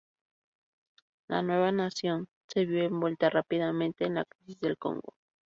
La 1.27 1.43
nueva 1.43 1.71
nación 1.71 2.27
se 2.47 2.65
vio 2.65 2.85
envuelta 2.85 3.29
rápidamente 3.29 4.05
en 4.05 4.15
la 4.15 4.25
Crisis 4.25 4.59
del 4.59 4.79
Congo. 4.79 5.13